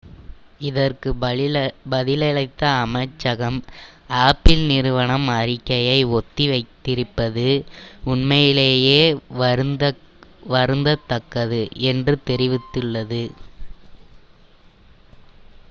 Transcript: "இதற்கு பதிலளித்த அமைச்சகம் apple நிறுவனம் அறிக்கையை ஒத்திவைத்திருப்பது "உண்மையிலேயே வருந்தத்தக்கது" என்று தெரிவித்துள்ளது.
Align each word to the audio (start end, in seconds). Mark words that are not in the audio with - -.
"இதற்கு 0.59 1.09
பதிலளித்த 1.91 2.61
அமைச்சகம் 2.77 3.59
apple 4.21 4.63
நிறுவனம் 4.71 5.27
அறிக்கையை 5.33 5.99
ஒத்திவைத்திருப்பது 6.11 7.45
"உண்மையிலேயே 8.05 8.99
வருந்தத்தக்கது" 10.53 11.61
என்று 11.91 12.15
தெரிவித்துள்ளது. 12.25 13.23